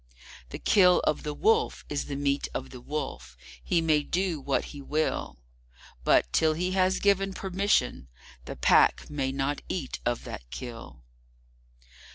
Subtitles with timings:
[0.49, 3.37] The Kill of the Wolf is the meat of the Wolf.
[3.63, 5.37] He may do what he will,
[6.03, 8.07] But, till he has given permission,
[8.45, 11.03] the Pack may not eat of that Kill.